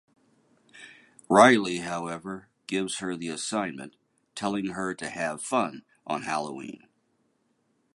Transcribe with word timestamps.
Riley, 1.29 1.77
however, 1.81 2.49
gives 2.65 2.97
her 3.01 3.15
the 3.15 3.27
assignment, 3.27 3.97
telling 4.33 4.69
her 4.71 4.95
to 4.95 5.07
have 5.09 5.43
fun 5.43 5.83
on 6.07 6.23
Halloween. 6.23 6.87